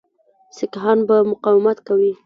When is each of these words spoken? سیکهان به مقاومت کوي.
سیکهان 0.55 0.99
به 1.07 1.15
مقاومت 1.31 1.77
کوي. 1.87 2.13